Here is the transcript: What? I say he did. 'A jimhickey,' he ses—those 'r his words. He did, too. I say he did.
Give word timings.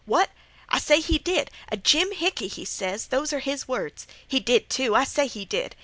What? 0.07 0.31
I 0.67 0.79
say 0.79 0.99
he 0.99 1.19
did. 1.19 1.51
'A 1.71 1.77
jimhickey,' 1.77 2.51
he 2.51 2.65
ses—those 2.65 3.33
'r 3.33 3.39
his 3.39 3.67
words. 3.67 4.07
He 4.27 4.39
did, 4.39 4.67
too. 4.67 4.95
I 4.95 5.03
say 5.03 5.27
he 5.27 5.45
did. 5.45 5.75